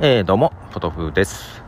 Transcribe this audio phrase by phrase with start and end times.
[0.00, 1.62] えー、どうも、ポトフです。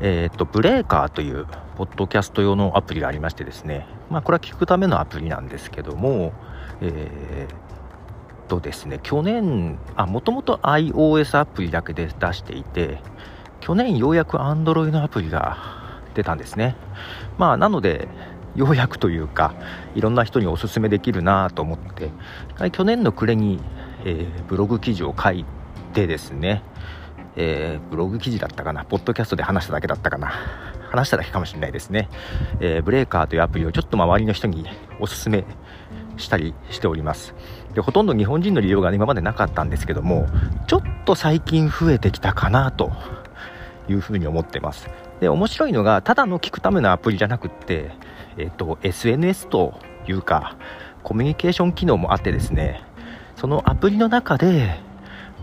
[0.00, 1.46] えっ、と、ブレーカーという、
[1.76, 6.34] ポッドキャスト用のアプリがありましてですね、まあ、これは聞くためのアプリなんですけども、
[6.82, 13.00] えー、とですね、去年、あ、もともと iOS アプリだけで出していて、
[13.60, 15.56] 去年ようやく Android のアプリが
[16.14, 16.76] 出たんですね。
[17.38, 18.08] まあ、なので、
[18.54, 19.54] ようやくというか、
[19.94, 22.10] いろんな人におすすめできるなと思って、
[22.70, 23.58] 去年の暮れに、
[24.04, 25.46] えー、ブログ記事を書い
[25.94, 26.62] てですね、
[27.36, 30.32] えー、ブログ記事だったかな、ポッドキャストで話しただけだったかな、
[30.90, 32.08] 話しただけかもしれないですね、
[32.60, 34.66] えー、ブレーカーというアプリをちょっと周りの人に
[35.00, 35.44] おすすめ
[36.16, 37.34] したりしております。
[37.74, 40.26] でほとんど日本人の利用がね今までなかったんですけども
[40.66, 42.90] ちょっと最近増えてきたかなと
[43.86, 44.88] いうふうに思ってます。
[45.20, 47.90] で面白いのがただの聞くためのアプリじゃなくって、
[48.38, 50.56] えーと SNS というか
[51.02, 52.82] コミュニケーション機能もあってですね
[53.36, 54.80] そのアプリの中で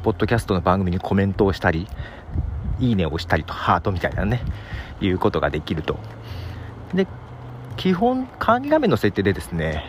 [0.04, 1.88] ポッドキャストの番組にコメントをしたり、
[2.80, 4.42] いいねをしたりと、ハートみたいなね、
[5.02, 5.98] いうことができると。
[6.94, 7.08] で、
[7.78, 9.84] 基本、管理画面の設定でですね、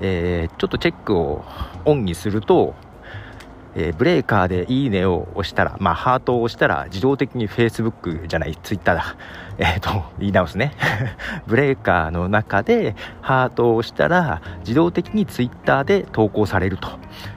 [0.00, 1.44] えー、ちょっとチェックを
[1.84, 2.74] オンにすると、
[3.74, 9.16] えー、ブレーカーでいいねを押したら、まあ、ハートを押したら自動的に Facebook じゃない、Twitter だ。
[9.58, 10.72] えっ、ー、と、言い直すね。
[11.46, 16.88] ブレーカーの中でハートを押したら自動的に Twitter で投稿されると。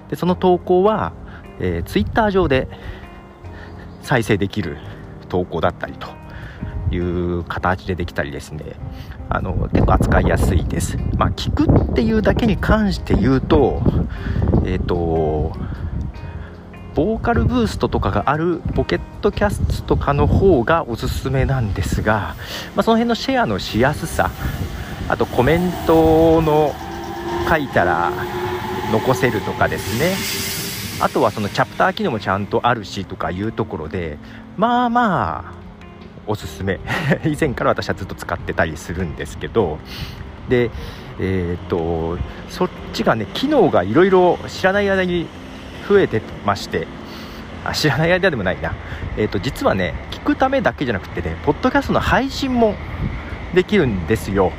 [0.10, 1.14] で、その投稿は、
[1.60, 2.68] えー、ツイッター上で
[4.02, 4.78] 再生できる
[5.30, 6.08] 投稿だったりと
[6.94, 8.76] いう形でできたりですね
[9.30, 10.98] あの結構扱いやすいです。
[11.18, 13.82] まあ、聞くっていうだけに関して言うと、
[14.66, 15.54] えっ、ー、と、
[16.94, 22.36] ボーカルブーストとかがあるポケットキャストとかの方がおすすめなんですが、
[22.76, 24.30] まあ、その辺のシェアのしやすさ、
[25.10, 26.76] あとコメントの
[27.50, 28.12] 書いたら
[28.92, 30.14] 残せるとかですね、
[31.00, 34.18] あとはそのチャプター機能もちゃんとあるしとかいうところで
[34.58, 35.64] まあまあ
[36.26, 36.80] おすすめ。
[37.26, 39.80] 以前から私はずっと使ってたりするんですけど
[40.48, 40.72] で
[41.20, 42.18] えっ、と
[42.50, 45.28] そっちがね機能がいろいろ知らない間に
[45.88, 46.88] 増えてまして
[47.66, 48.74] あ知らない間でもないな、
[49.18, 52.76] えーと、実はね聞くためだけじゃなくてねポッドキャストの配信も
[53.54, 54.52] できるんですよ、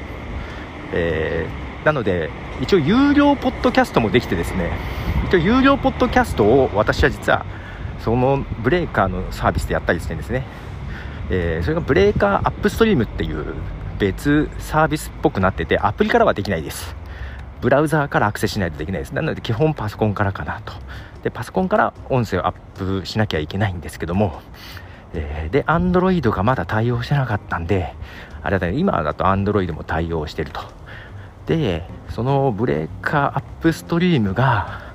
[0.93, 4.70] えー、なので一応有料ポッドキャストもできてですね
[5.26, 7.44] 一応有料ポッドキャストを私は実は
[7.98, 10.47] そのブレーカーのサービスでやったりしてんですね、
[11.31, 13.54] えー、それがブレーカーアップストリームっていう
[13.98, 16.97] 別サービスっぽくなっててアプリからはできないです。
[17.60, 19.14] ブラウザーからアクセスしないとできないです。
[19.14, 20.72] なので基本パソコンからかなと。
[21.22, 24.43] でパソコンから音声をアップしなきゃいけないんですけども、
[25.14, 27.94] えー、で Android がまだ対応してなかったんで
[28.43, 30.60] あれだね今だと Android も対応してると。
[31.47, 34.94] でそのブレーカーアップストリームが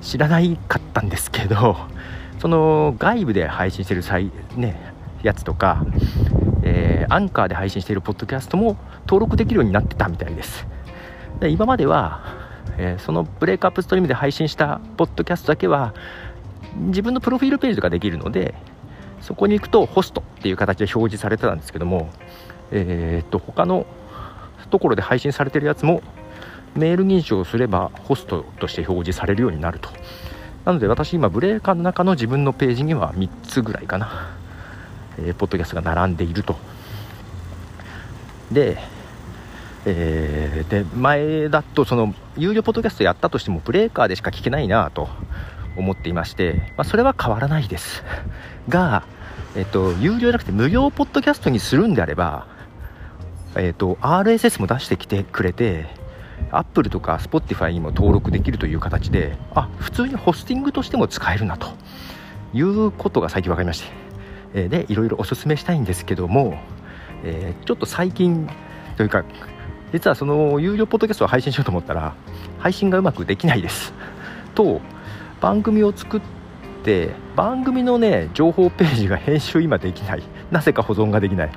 [0.00, 1.76] 知らないかったんですけど
[2.38, 4.92] その外部で配信してる際、ね、
[5.22, 5.84] やつとか、
[6.62, 10.66] えー、アンカーで配信しているポッドキャストも登録できるようになってたみたいです。
[11.40, 12.24] で今までは、
[12.78, 15.94] えー、そのブレイクアップストリームで配信したポッドキャストだけは
[16.76, 18.54] 自分のプロフィールページができるので
[19.20, 22.10] そこに行くとホストっていう形で表示されてたんですけども、
[22.70, 23.86] えー、っと他の
[24.72, 26.02] ところで配信されてるやつも
[26.74, 29.90] メール認証すればホストとして表示されるようになると。
[30.64, 34.36] なので私今ブレーカーの中の自分のページには3つぐらいかな、
[35.18, 36.56] えー、ポッドキャストが並んでいると。
[38.50, 38.78] で,、
[39.84, 45.08] えー、で前だとその有料ポッドキャストやったとしてもブレーカーでしか聞けないなと
[45.76, 48.04] 思っていまして、まあ、それは変わらないです。
[48.68, 49.04] が、
[49.56, 52.46] えっと、有料じゃなくて無料ポッドキャストにするんであれば、
[53.56, 55.86] えっと、RSS も出してきてくれて
[56.50, 61.68] アップルとか Spotify にも登録できるという形であ普通にホスティングとしても使えるなと。
[62.54, 63.88] いうことが最近分かりまして、
[64.54, 66.58] えー、でいろいろおすすめしたいんですけども、
[67.24, 68.48] えー、ちょっと最近
[68.96, 69.24] というか
[69.92, 72.14] 実はその有料ポッドキャストを配信しようと思ったら
[72.58, 73.92] 配信がうまくできないです。
[74.54, 74.80] と
[75.40, 76.20] 番組を作っ
[76.84, 80.22] て番組のね情報ページが編集今できない。
[80.50, 81.50] なぜか保存ができない。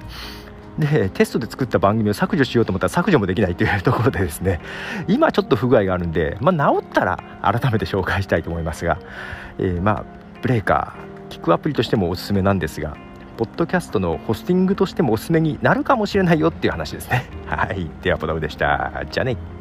[0.79, 4.59] でテストで作った番組を削除しようと思ったら削除もできないというところでですね
[5.07, 8.99] 今ちょっと不具合があるんで、まあ、治ったら改めて紹介したいと思いますが、
[9.57, 10.05] えー、まあ
[10.41, 12.97] ブレーカー聞くアプリとしてもおすすめなんですが
[13.37, 17.25] ポッドキャストのホスティングとしてもおすすめになるかもしれないよっていう話ですね。
[17.47, 17.89] はい。
[18.01, 19.03] ではポダムでした。
[19.11, 19.54] じゃあね。